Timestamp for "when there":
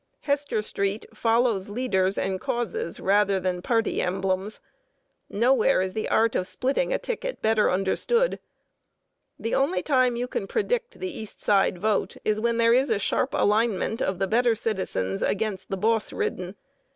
12.39-12.73